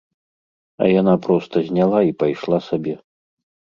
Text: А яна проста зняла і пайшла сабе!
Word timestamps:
А 0.85 0.87
яна 1.01 1.13
проста 1.27 1.55
зняла 1.69 1.99
і 2.09 2.17
пайшла 2.25 2.59
сабе! 2.69 2.95